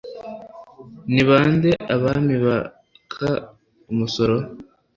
ni 1.13 1.21
ba 1.27 1.39
nde 1.53 1.71
abami 1.95 2.35
baka 2.45 3.31
umusoro 3.91 4.35